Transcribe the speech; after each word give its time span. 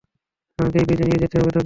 আমাকে 0.59 0.77
এই 0.79 0.85
ব্রীজে 0.87 1.05
নিয়ে 1.05 1.21
যেতে 1.23 1.35
হবে 1.35 1.47
তোকে। 1.47 1.59